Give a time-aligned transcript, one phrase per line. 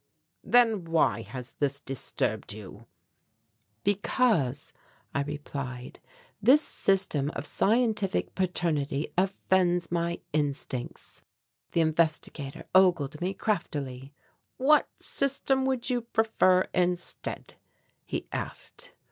[0.43, 2.87] "Then why has this disturbed you?"
[3.83, 4.73] "Because,"
[5.13, 5.99] I replied,
[6.41, 11.21] "this system of scientific paternity offends my instincts."
[11.73, 14.11] The investigator ogled me craftily.
[14.57, 17.53] "What system would you prefer instead?"
[18.03, 18.95] he asked.